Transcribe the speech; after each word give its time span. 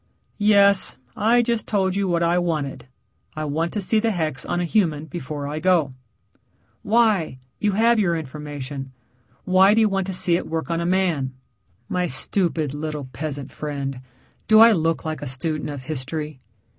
"Yes. 0.39 0.95
I 1.15 1.43
just 1.43 1.67
told 1.67 1.95
you 1.95 2.07
what 2.07 2.23
I 2.23 2.39
wanted. 2.39 2.87
I 3.35 3.45
want 3.45 3.71
to 3.73 3.79
see 3.79 3.99
the 3.99 4.09
hex 4.09 4.43
on 4.43 4.59
a 4.59 4.65
human 4.65 5.05
before 5.05 5.47
I 5.47 5.59
go." 5.59 5.93
"Why? 6.81 7.37
You 7.59 7.73
have 7.73 7.99
your 7.99 8.15
information. 8.17 8.93
Why 9.45 9.75
do 9.75 9.81
you 9.81 9.89
want 9.89 10.07
to 10.07 10.13
see 10.13 10.35
it 10.35 10.47
work 10.47 10.71
on 10.71 10.81
a 10.81 10.87
man?" 10.87 11.35
"My 11.87 12.07
stupid, 12.07 12.73
little 12.73 13.09
peasant 13.13 13.51
friend, 13.51 14.01
do 14.47 14.59
I 14.59 14.71
look 14.71 15.05
like 15.05 15.21
a 15.21 15.27
student 15.27 15.69
of 15.69 15.83
history?" 15.83 16.39